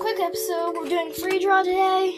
[0.00, 0.74] episode.
[0.74, 2.14] We're doing free draw today.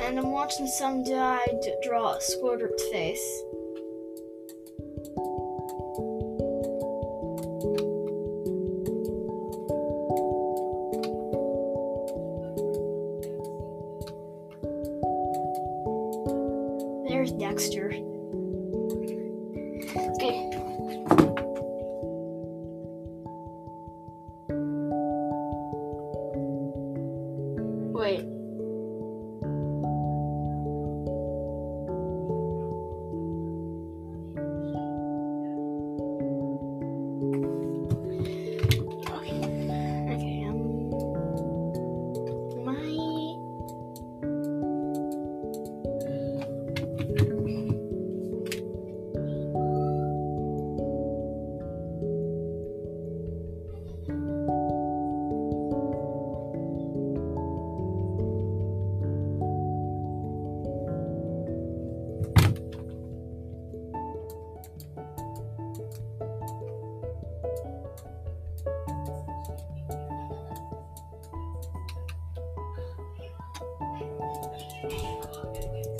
[0.00, 1.40] And I'm watching some guy
[1.82, 3.42] draw a Squirt's face.
[17.08, 17.92] There's Dexter.
[20.16, 21.21] Okay.
[27.92, 28.24] 会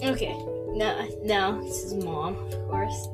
[0.03, 0.37] Okay.
[0.75, 3.09] No, no, this is mom, of course.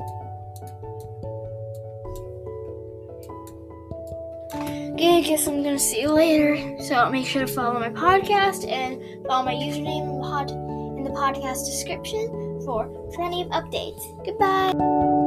[4.99, 6.83] Okay, I guess I'm gonna see you later.
[6.83, 11.11] So make sure to follow my podcast and follow my username in the, in the
[11.11, 14.03] podcast description for plenty of updates.
[14.25, 15.18] Goodbye.